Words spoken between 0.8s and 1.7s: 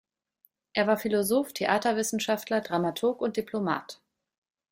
war Philosoph,